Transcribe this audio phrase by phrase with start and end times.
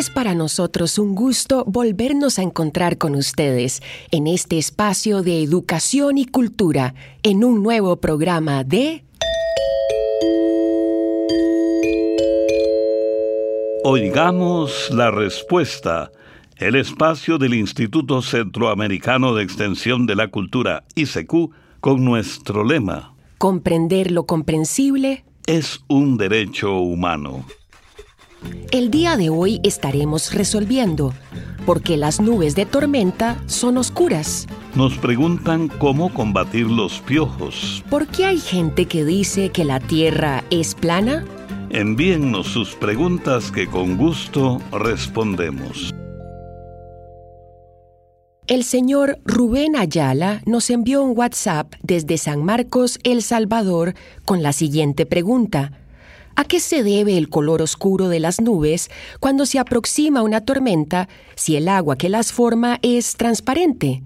[0.00, 6.16] Es para nosotros un gusto volvernos a encontrar con ustedes en este espacio de educación
[6.16, 9.04] y cultura en un nuevo programa de
[13.84, 16.10] Oigamos la respuesta,
[16.56, 23.12] el espacio del Instituto Centroamericano de Extensión de la Cultura, ICQ, con nuestro lema.
[23.36, 27.44] Comprender lo comprensible Es un derecho humano.
[28.72, 31.12] El día de hoy estaremos resolviendo
[31.66, 34.46] por qué las nubes de tormenta son oscuras.
[34.76, 37.82] Nos preguntan cómo combatir los piojos.
[37.90, 41.24] ¿Por qué hay gente que dice que la Tierra es plana?
[41.70, 45.92] Envíennos sus preguntas que con gusto respondemos.
[48.46, 54.52] El señor Rubén Ayala nos envió un WhatsApp desde San Marcos, El Salvador, con la
[54.52, 55.79] siguiente pregunta.
[56.40, 61.06] ¿A qué se debe el color oscuro de las nubes cuando se aproxima una tormenta
[61.34, 64.02] si el agua que las forma es transparente?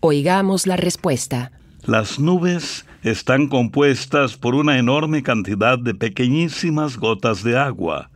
[0.00, 1.52] Oigamos la respuesta.
[1.84, 8.10] Las nubes están compuestas por una enorme cantidad de pequeñísimas gotas de agua.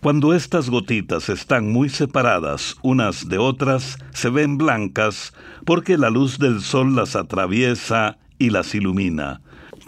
[0.00, 5.32] Cuando estas gotitas están muy separadas unas de otras, se ven blancas
[5.64, 9.40] porque la luz del sol las atraviesa y las ilumina.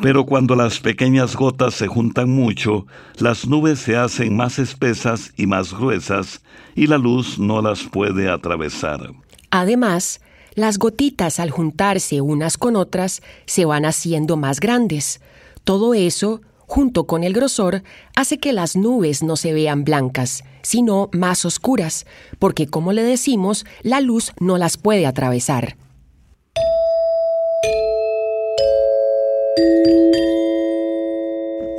[0.03, 2.87] Pero cuando las pequeñas gotas se juntan mucho,
[3.19, 6.41] las nubes se hacen más espesas y más gruesas
[6.75, 9.13] y la luz no las puede atravesar.
[9.51, 10.21] Además,
[10.55, 15.21] las gotitas al juntarse unas con otras se van haciendo más grandes.
[15.65, 17.83] Todo eso, junto con el grosor,
[18.17, 22.07] hace que las nubes no se vean blancas, sino más oscuras,
[22.39, 25.77] porque como le decimos, la luz no las puede atravesar.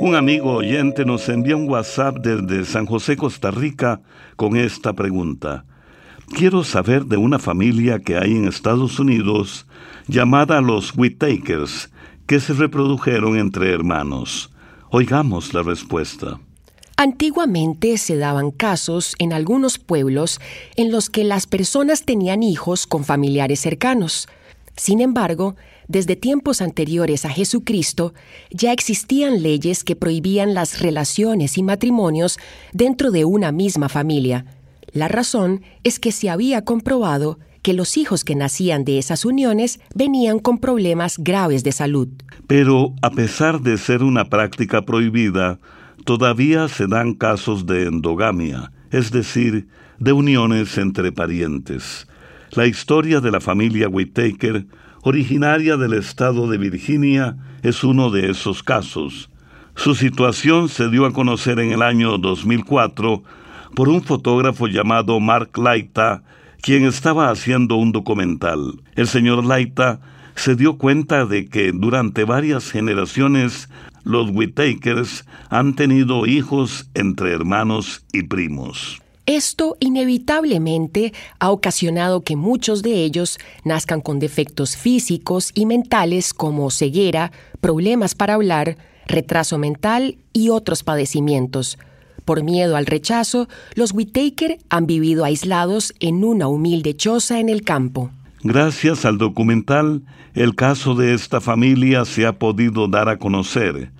[0.04, 4.00] Un amigo oyente nos envía un WhatsApp desde San José, Costa Rica,
[4.34, 5.64] con esta pregunta.
[6.26, 9.64] Quiero saber de una familia que hay en Estados Unidos
[10.08, 11.92] llamada los Whitakers,
[12.26, 14.50] que se reprodujeron entre hermanos.
[14.90, 16.40] Oigamos la respuesta.
[16.96, 20.40] Antiguamente se daban casos en algunos pueblos
[20.74, 24.28] en los que las personas tenían hijos con familiares cercanos.
[24.74, 25.54] Sin embargo,
[25.92, 28.14] desde tiempos anteriores a Jesucristo
[28.50, 32.38] ya existían leyes que prohibían las relaciones y matrimonios
[32.72, 34.46] dentro de una misma familia.
[34.92, 39.80] La razón es que se había comprobado que los hijos que nacían de esas uniones
[39.94, 42.08] venían con problemas graves de salud.
[42.46, 45.60] Pero a pesar de ser una práctica prohibida,
[46.06, 52.08] todavía se dan casos de endogamia, es decir, de uniones entre parientes.
[52.52, 54.66] La historia de la familia Whittaker,
[55.02, 59.28] originaria del estado de Virginia, es uno de esos casos.
[59.74, 63.22] Su situación se dio a conocer en el año 2004
[63.74, 66.22] por un fotógrafo llamado Mark Laita,
[66.60, 68.80] quien estaba haciendo un documental.
[68.94, 70.00] El señor Laita
[70.36, 73.68] se dio cuenta de que durante varias generaciones
[74.04, 79.01] los Whittakers han tenido hijos entre hermanos y primos.
[79.26, 86.70] Esto inevitablemente ha ocasionado que muchos de ellos nazcan con defectos físicos y mentales como
[86.70, 87.30] ceguera,
[87.60, 88.76] problemas para hablar,
[89.06, 91.78] retraso mental y otros padecimientos.
[92.24, 97.62] Por miedo al rechazo, los Whittaker han vivido aislados en una humilde choza en el
[97.62, 98.10] campo.
[98.42, 100.02] Gracias al documental,
[100.34, 103.90] el caso de esta familia se ha podido dar a conocer.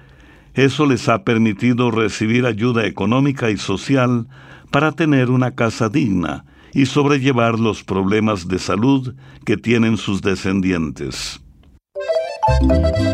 [0.54, 4.26] Eso les ha permitido recibir ayuda económica y social
[4.72, 9.14] para tener una casa digna y sobrellevar los problemas de salud
[9.44, 11.40] que tienen sus descendientes.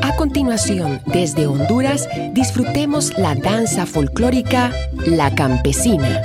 [0.02, 4.72] A continuación, desde Honduras, disfrutemos la danza folclórica
[5.06, 6.22] La Campesina.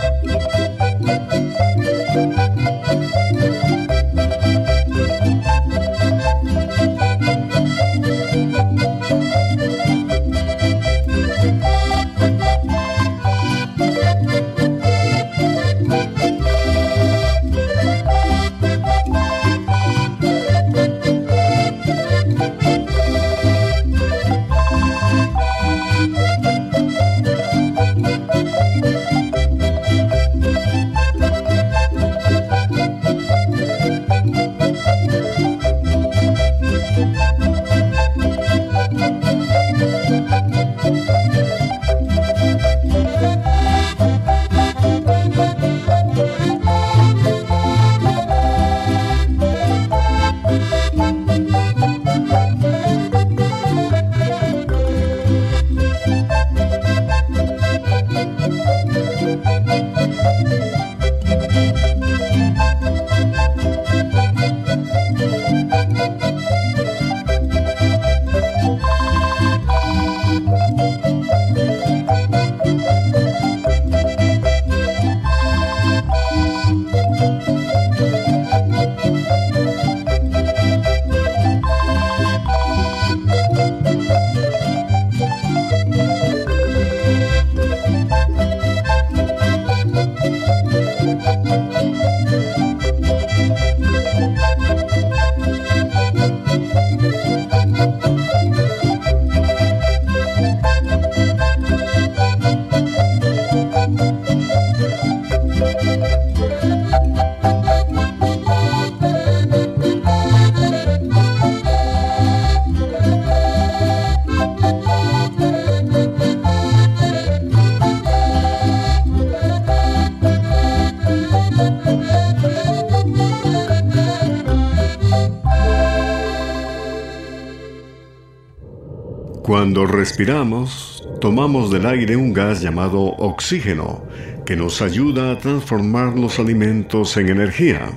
[129.44, 134.02] Cuando respiramos, tomamos del aire un gas llamado oxígeno,
[134.46, 137.90] que nos ayuda a transformar los alimentos en energía.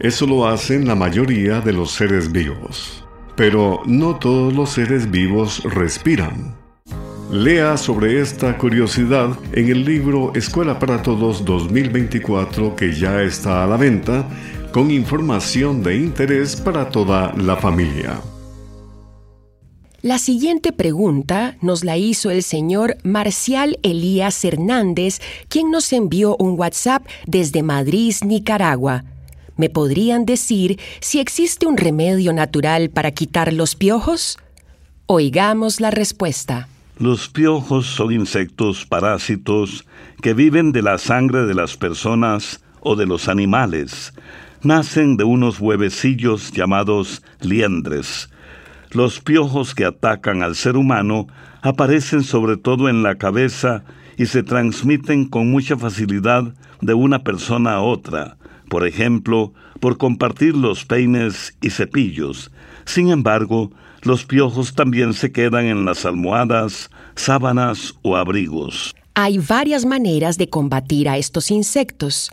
[0.00, 3.04] Eso lo hacen la mayoría de los seres vivos.
[3.36, 6.56] Pero no todos los seres vivos respiran.
[7.30, 13.66] Lea sobre esta curiosidad en el libro Escuela para Todos 2024 que ya está a
[13.66, 14.26] la venta,
[14.72, 18.22] con información de interés para toda la familia.
[20.04, 26.60] La siguiente pregunta nos la hizo el señor Marcial Elías Hernández, quien nos envió un
[26.60, 29.04] WhatsApp desde Madrid, Nicaragua.
[29.56, 34.36] ¿Me podrían decir si existe un remedio natural para quitar los piojos?
[35.06, 36.68] Oigamos la respuesta.
[36.98, 39.86] Los piojos son insectos parásitos
[40.20, 44.12] que viven de la sangre de las personas o de los animales.
[44.62, 48.28] Nacen de unos huevecillos llamados liendres
[48.94, 51.26] los piojos que atacan al ser humano
[51.62, 53.84] aparecen sobre todo en la cabeza
[54.16, 58.36] y se transmiten con mucha facilidad de una persona a otra,
[58.68, 62.50] por ejemplo, por compartir los peines y cepillos.
[62.84, 68.94] Sin embargo, los piojos también se quedan en las almohadas, sábanas o abrigos.
[69.14, 72.30] Hay varias maneras de combatir a estos insectos.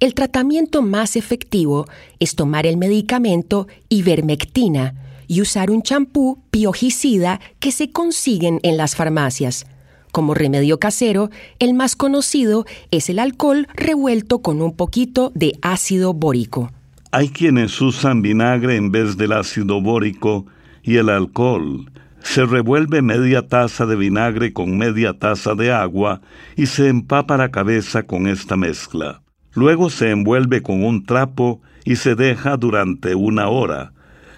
[0.00, 1.86] El tratamiento más efectivo
[2.20, 4.94] es tomar el medicamento ivermectina,
[5.26, 9.66] y usar un champú piojicida que se consiguen en las farmacias.
[10.12, 16.14] Como remedio casero, el más conocido es el alcohol revuelto con un poquito de ácido
[16.14, 16.70] bórico.
[17.10, 20.46] Hay quienes usan vinagre en vez del ácido bórico
[20.82, 21.90] y el alcohol.
[22.22, 26.20] Se revuelve media taza de vinagre con media taza de agua
[26.56, 29.20] y se empapa la cabeza con esta mezcla.
[29.52, 33.93] Luego se envuelve con un trapo y se deja durante una hora.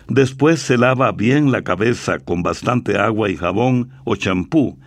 [0.08, 4.78] Después se lava bien la cabeza con bastante agua y jabón o champú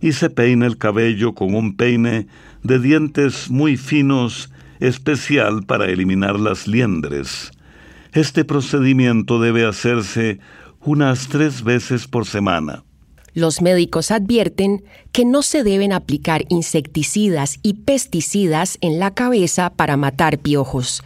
[0.00, 2.26] y se peina el cabello con un peine
[2.62, 7.50] de dientes muy finos especial para eliminar las liendres.
[8.12, 10.40] Este procedimiento debe hacerse
[10.80, 12.84] unas tres veces por semana.
[13.32, 19.96] Los médicos advierten que no se deben aplicar insecticidas y pesticidas en la cabeza para
[19.96, 21.02] matar piojos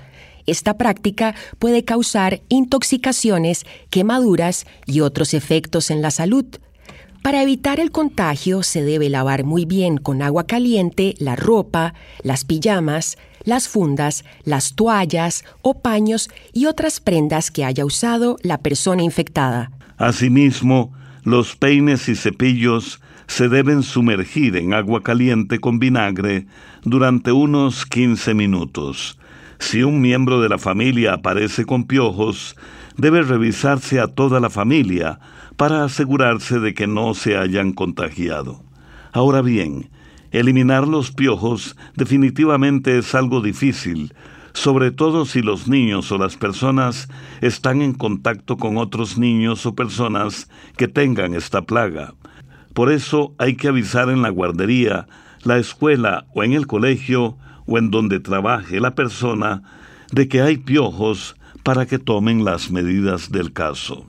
[0.46, 6.46] esta práctica puede causar intoxicaciones, quemaduras y otros efectos en la salud.
[7.22, 11.92] Para evitar el contagio se debe lavar muy bien con agua caliente la ropa,
[12.22, 18.58] las pijamas, las fundas, las toallas o paños y otras prendas que haya usado la
[18.58, 19.70] persona infectada.
[19.98, 20.92] Asimismo,
[21.22, 26.46] Los peines y cepillos se deben sumergir en agua caliente con vinagre
[26.82, 29.19] durante unos 15 minutos.
[29.60, 32.56] Si un miembro de la familia aparece con piojos,
[32.96, 35.20] debe revisarse a toda la familia
[35.56, 38.64] para asegurarse de que no se hayan contagiado.
[39.12, 39.90] Ahora bien,
[40.32, 44.14] eliminar los piojos definitivamente es algo difícil,
[44.54, 47.08] sobre todo si los niños o las personas
[47.42, 52.14] están en contacto con otros niños o personas que tengan esta plaga.
[52.72, 55.06] Por eso hay que avisar en la guardería,
[55.44, 57.36] la escuela o en el colegio
[57.70, 59.62] o en donde trabaje la persona
[60.12, 64.04] de que hay piojos para que tomen las medidas del caso.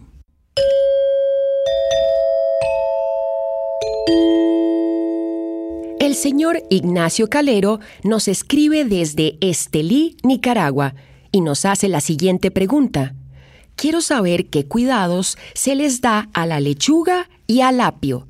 [6.00, 10.96] El señor Ignacio Calero nos escribe desde Estelí, Nicaragua,
[11.32, 13.14] y nos hace la siguiente pregunta.
[13.76, 18.28] Quiero saber qué cuidados se les da a la lechuga y al apio.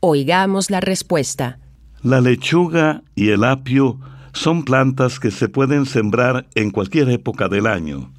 [0.00, 1.58] Oigamos la respuesta.
[2.02, 3.98] La lechuga y el apio
[4.32, 8.10] son plantas que se pueden sembrar en cualquier época del año.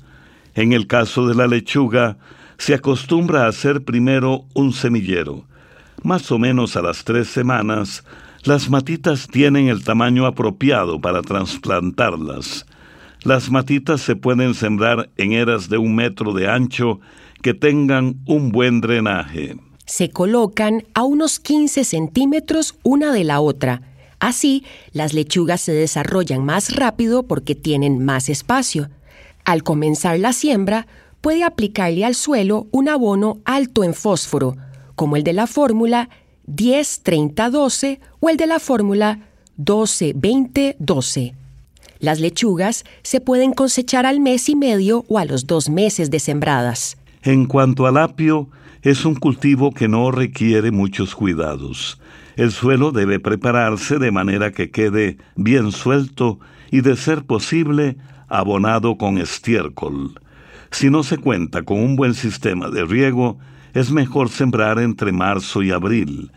[0.55, 2.17] En el caso de la lechuga,
[2.57, 5.45] se acostumbra a hacer primero un semillero.
[6.03, 8.03] Más o menos a las tres semanas,
[8.43, 12.65] las matitas tienen el tamaño apropiado para trasplantarlas.
[13.23, 16.99] Las matitas se pueden sembrar en eras de un metro de ancho
[17.41, 19.57] que tengan un buen drenaje.
[19.85, 23.90] Se colocan a unos 15 centímetros una de la otra
[24.21, 24.63] Así,
[24.93, 28.89] las lechugas se desarrollan más rápido porque tienen más espacio.
[29.45, 30.85] Al comenzar la siembra,
[31.21, 34.55] puede aplicarle al suelo un abono alto en fósforo,
[34.95, 36.09] como el de la fórmula
[36.47, 39.21] 10-30-12 o el de la fórmula
[39.57, 41.33] 12-20-12.
[41.97, 46.19] Las lechugas se pueden cosechar al mes y medio o a los dos meses de
[46.19, 46.95] sembradas.
[47.23, 48.49] En cuanto al apio,
[48.81, 52.01] es un cultivo que no requiere muchos cuidados.
[52.35, 56.39] El suelo debe prepararse de manera que quede bien suelto
[56.71, 57.97] y, de ser posible,
[58.27, 60.19] abonado con estiércol.
[60.71, 63.37] Si no se cuenta con un buen sistema de riego,
[63.73, 66.31] es mejor sembrar entre marzo y abril.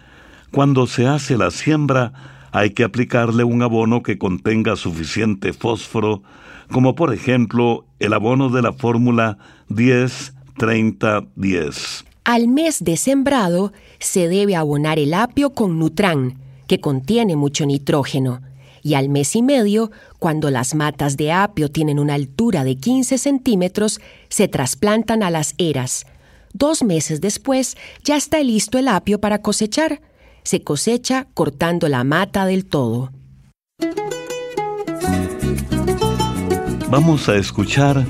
[0.50, 2.12] Cuando se hace la siembra,
[2.52, 6.22] hay que aplicarle un abono que contenga suficiente fósforo,
[6.70, 9.38] como por ejemplo el abono de la fórmula
[9.70, 12.04] 10-30-10.
[12.24, 18.40] Al mes de sembrado se debe abonar el apio con Nutran, que contiene mucho nitrógeno,
[18.82, 23.18] y al mes y medio, cuando las matas de apio tienen una altura de 15
[23.18, 24.00] centímetros,
[24.30, 26.06] se trasplantan a las eras.
[26.54, 30.00] Dos meses después ya está listo el apio para cosechar.
[30.44, 33.12] Se cosecha cortando la mata del todo.
[36.88, 38.02] Vamos a escuchar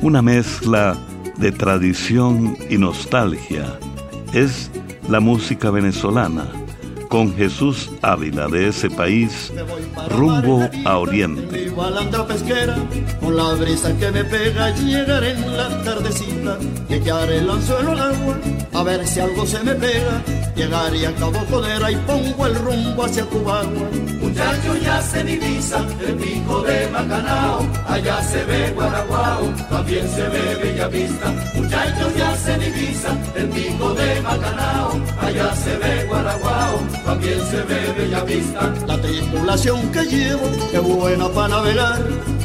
[0.00, 0.96] una mezcla
[1.38, 3.78] de tradición y nostalgia
[4.32, 4.70] es
[5.08, 6.50] la música venezolana,
[7.08, 9.52] con Jesús Ávila de ese país,
[10.08, 11.72] rumbo a Oriente.
[12.26, 12.76] pesquera,
[13.20, 16.58] con la brisa que me pega, llegaré en la tardecita,
[16.88, 18.38] que echaré el anzuelo al agua,
[18.74, 20.22] a ver si algo se me pega,
[20.54, 23.88] llegaré a Cabo Codera y pongo el rumbo hacia tu agua.
[24.20, 30.54] Muchacho ya se divisa el pico de Macanao, allá se ve Guaraguao, también se ve
[30.62, 31.32] Bellavista.
[31.54, 36.78] Muchachos ya se divisa el pico de Macanao, allá se ve Guaraguao,
[37.16, 38.74] también se ve Bellavista.
[38.86, 42.02] La tripulación que llevo, qué buena para navegar,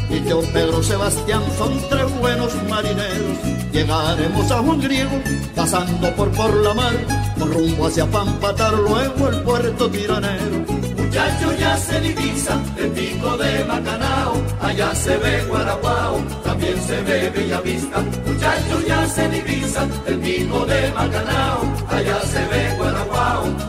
[0.10, 3.38] y Teo Pedro Sebastián son tres buenos marineros.
[3.74, 5.22] Llegaremos a Juan Griego,
[5.56, 6.94] pasando por por la mar,
[7.38, 13.66] con rumbo hacia Pampatar, luego el puerto tiranero Muchacho ya se divisa el pico de
[13.66, 18.00] Macanao, allá se ve Guaraguao, también se ve Bellavista.
[18.26, 21.60] Muchacho ya se divisa el pico de Macanao,
[21.90, 22.81] allá se ve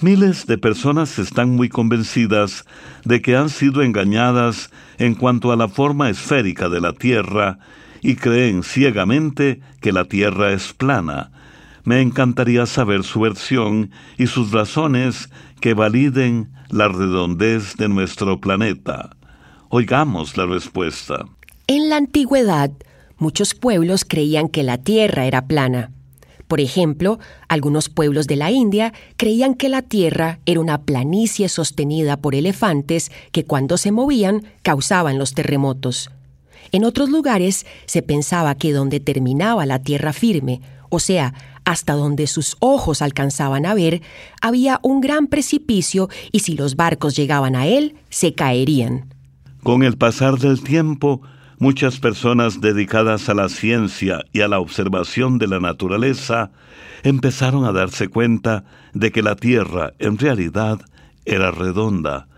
[0.00, 2.64] Miles de personas están muy convencidas
[3.04, 7.58] de que han sido engañadas en cuanto a la forma esférica de la Tierra
[8.00, 11.32] y creen ciegamente que la Tierra es plana.
[11.84, 19.16] Me encantaría saber su versión y sus razones que validen la redondez de nuestro planeta.
[19.68, 21.26] Oigamos la respuesta.
[21.66, 22.70] En la antigüedad,
[23.18, 25.90] muchos pueblos creían que la Tierra era plana.
[26.48, 32.16] Por ejemplo, algunos pueblos de la India creían que la Tierra era una planicie sostenida
[32.16, 36.10] por elefantes que cuando se movían causaban los terremotos.
[36.70, 41.34] En otros lugares se pensaba que donde terminaba la Tierra firme, o sea,
[41.66, 44.00] hasta donde sus ojos alcanzaban a ver,
[44.40, 49.12] había un gran precipicio y si los barcos llegaban a él, se caerían.
[49.64, 51.22] Con el pasar del tiempo,
[51.58, 56.52] muchas personas dedicadas a la ciencia y a la observación de la naturaleza
[57.02, 60.80] empezaron a darse cuenta de que la Tierra en realidad
[61.24, 62.28] era redonda.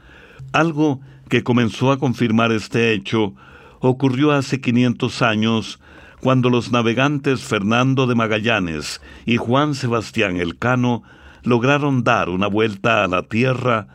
[0.53, 3.35] Algo que comenzó a confirmar este hecho
[3.81, 5.81] ocurrió hace 500 años
[6.21, 11.03] cuando los navegantes Fernando de Magallanes y Juan Sebastián Elcano
[11.43, 13.89] lograron dar una vuelta a la Tierra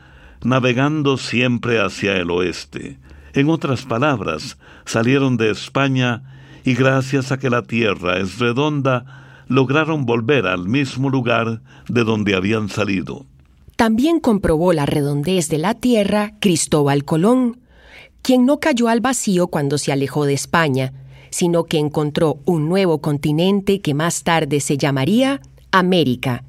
[0.43, 2.97] navegando siempre hacia el oeste.
[3.33, 6.23] En otras palabras, salieron de España
[6.63, 12.35] y gracias a que la Tierra es redonda, lograron volver al mismo lugar de donde
[12.35, 13.25] habían salido.
[13.75, 17.59] También comprobó la redondez de la Tierra Cristóbal Colón,
[18.21, 20.93] quien no cayó al vacío cuando se alejó de España,
[21.33, 25.41] sino que encontró un nuevo continente que más tarde se llamaría
[25.71, 26.43] América.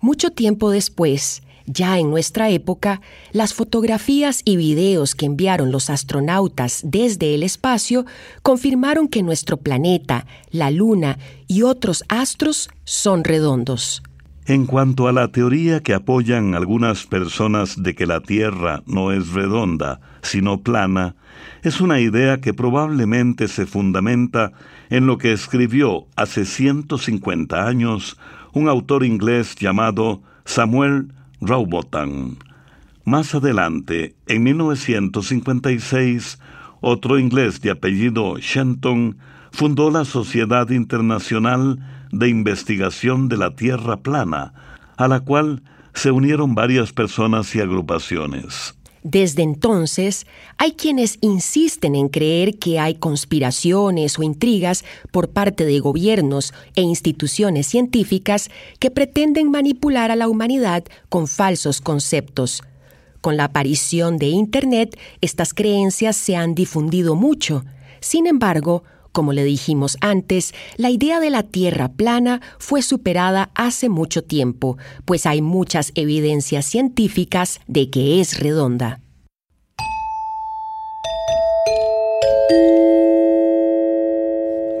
[0.00, 6.80] Mucho tiempo después, ya en nuestra época, las fotografías y videos que enviaron los astronautas
[6.84, 8.06] desde el espacio
[8.42, 14.02] confirmaron que nuestro planeta, la Luna y otros astros son redondos.
[14.50, 19.28] En cuanto a la teoría que apoyan algunas personas de que la Tierra no es
[19.28, 21.14] redonda, sino plana,
[21.62, 24.50] es una idea que probablemente se fundamenta
[24.88, 28.18] en lo que escribió hace 150 años
[28.52, 32.34] un autor inglés llamado Samuel Rowbotham.
[33.04, 36.40] Más adelante, en 1956,
[36.80, 39.16] otro inglés de apellido Shenton
[39.52, 41.78] fundó la Sociedad Internacional
[42.12, 44.52] de Investigación de la Tierra Plana,
[44.96, 45.62] a la cual
[45.94, 48.74] se unieron varias personas y agrupaciones.
[49.02, 50.26] Desde entonces,
[50.58, 56.82] hay quienes insisten en creer que hay conspiraciones o intrigas por parte de gobiernos e
[56.82, 62.62] instituciones científicas que pretenden manipular a la humanidad con falsos conceptos.
[63.22, 67.64] Con la aparición de Internet, estas creencias se han difundido mucho.
[68.00, 73.88] Sin embargo, como le dijimos antes, la idea de la Tierra plana fue superada hace
[73.88, 79.00] mucho tiempo, pues hay muchas evidencias científicas de que es redonda.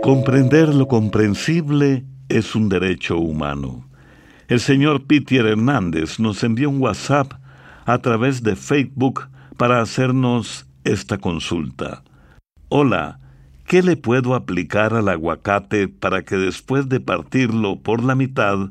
[0.02, 3.86] Comprender lo comprensible es un derecho humano.
[4.48, 7.34] El señor Peter Hernández nos envió un WhatsApp
[7.84, 12.02] a través de Facebook para hacernos esta consulta.
[12.70, 13.19] Hola,
[13.70, 18.70] ¿Qué le puedo aplicar al aguacate para que después de partirlo por la mitad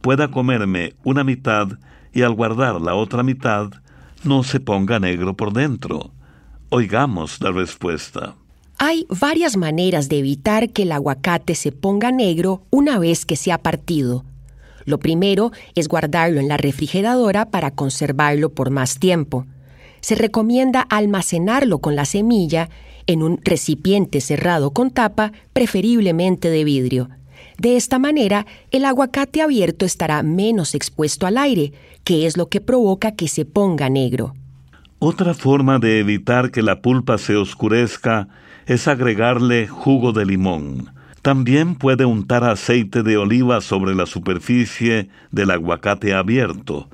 [0.00, 1.68] pueda comerme una mitad
[2.14, 3.68] y al guardar la otra mitad
[4.24, 6.12] no se ponga negro por dentro?
[6.70, 8.34] Oigamos la respuesta.
[8.78, 13.52] Hay varias maneras de evitar que el aguacate se ponga negro una vez que se
[13.52, 14.24] ha partido.
[14.86, 19.44] Lo primero es guardarlo en la refrigeradora para conservarlo por más tiempo.
[20.00, 22.70] Se recomienda almacenarlo con la semilla
[23.10, 27.08] en un recipiente cerrado con tapa, preferiblemente de vidrio.
[27.58, 31.72] De esta manera, el aguacate abierto estará menos expuesto al aire,
[32.04, 34.34] que es lo que provoca que se ponga negro.
[35.00, 38.28] Otra forma de evitar que la pulpa se oscurezca
[38.66, 40.92] es agregarle jugo de limón.
[41.20, 46.88] También puede untar aceite de oliva sobre la superficie del aguacate abierto.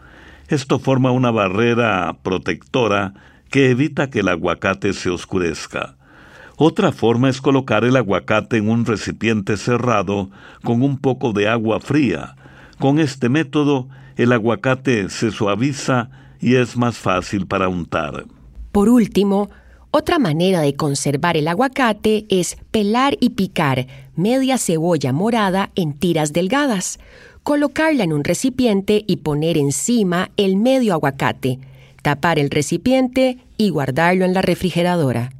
[0.48, 3.12] Esto forma una barrera protectora
[3.50, 5.95] que evita que el aguacate se oscurezca.
[6.56, 10.30] Otra forma es colocar el aguacate en un recipiente cerrado
[10.64, 12.34] con un poco de agua fría.
[12.78, 16.08] Con este método, el aguacate se suaviza
[16.40, 18.24] y es más fácil para untar.
[18.72, 19.50] Por último,
[19.90, 26.32] otra manera de conservar el aguacate es pelar y picar media cebolla morada en tiras
[26.32, 26.98] delgadas,
[27.42, 31.58] colocarla en un recipiente y poner encima el medio aguacate,
[32.02, 35.35] tapar el recipiente y guardarlo en la refrigeradora.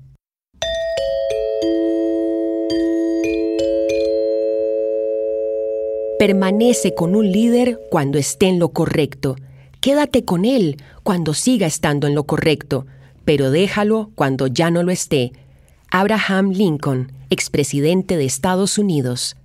[6.18, 9.36] Permanece con un líder cuando esté en lo correcto.
[9.82, 12.86] Quédate con él cuando siga estando en lo correcto,
[13.26, 15.32] pero déjalo cuando ya no lo esté.
[15.90, 19.36] Abraham Lincoln, expresidente de Estados Unidos.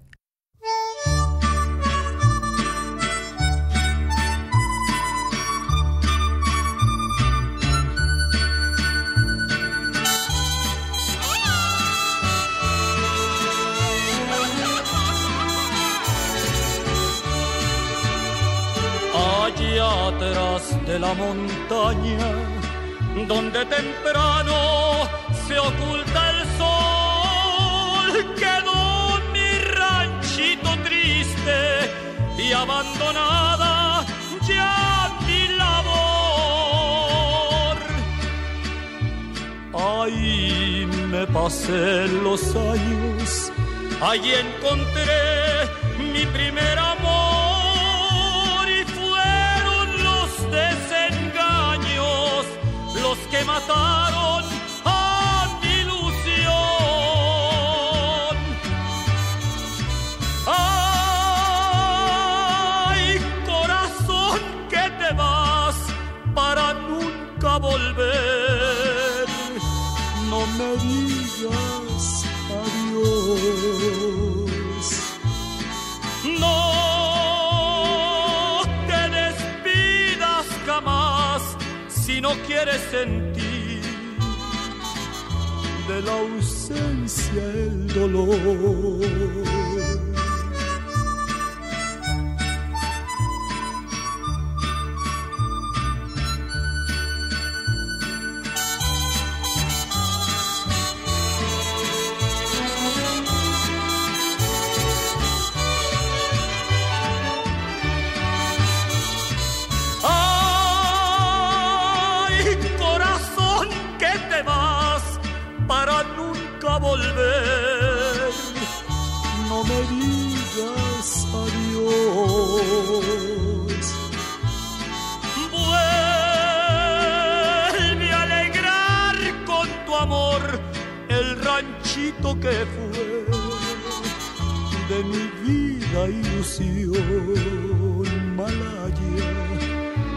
[21.13, 22.33] Montaña,
[23.27, 24.53] donde temprano
[25.47, 31.59] se oculta el sol, quedó mi ranchito triste
[32.37, 34.05] y abandonada
[34.47, 37.77] ya mi labor.
[39.73, 43.51] Ahí me pasé los años,
[44.01, 45.21] ahí encontré
[46.13, 47.30] mi primer amor
[53.19, 54.45] que mataron
[54.85, 56.51] a mi ilusión.
[62.07, 65.75] Ay, corazón, que te vas
[66.33, 69.25] para nunca volver.
[70.29, 70.67] No me
[82.33, 83.81] no quieres sentir
[85.87, 89.60] de la ausencia el dolor.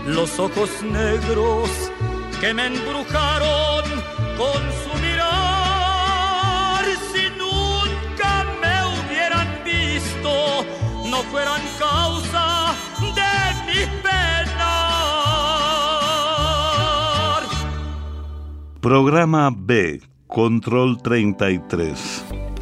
[0.07, 1.71] Los ojos negros
[2.41, 3.85] que me embrujaron
[4.37, 10.65] con su mirar, si nunca me hubieran visto,
[11.09, 14.75] no fueran causa de mi penar.
[18.83, 22.14] Programa B Control 33.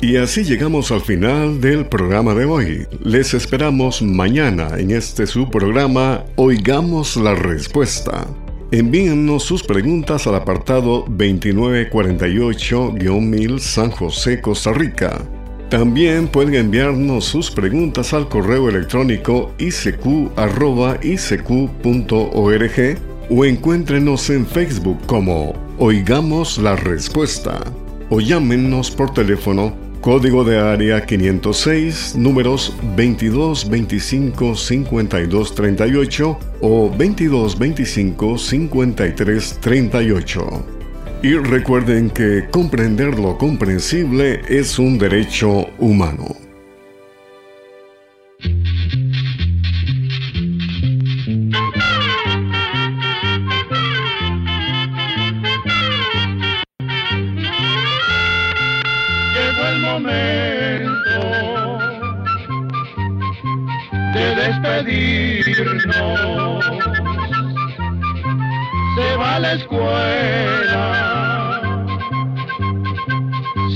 [0.03, 2.88] Y así llegamos al final del programa de hoy.
[3.05, 8.27] Les esperamos mañana en este su programa Oigamos la Respuesta.
[8.73, 15.21] Envíennos sus preguntas al apartado 2948-1000 San José, Costa Rica.
[15.71, 20.33] También pueden enviarnos sus preguntas al correo electrónico isq.org
[23.31, 27.61] o encuéntrenos en Facebook como Oigamos la Respuesta
[28.11, 40.67] o llámenos por teléfono código de área 506 números 2225 5238 o 2225 5338.
[41.23, 46.41] Y recuerden que comprender lo comprensible es un derecho humano.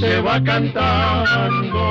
[0.06, 1.84] Se va cantando.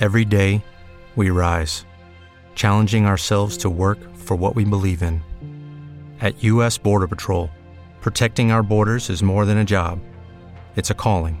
[0.00, 0.64] Every day,
[1.14, 1.84] we rise,
[2.54, 5.22] challenging ourselves to work for what we believe in.
[6.20, 6.78] At U.S.
[6.78, 7.50] Border Patrol,
[8.00, 10.00] protecting our borders is more than a job,
[10.74, 11.40] it's a calling.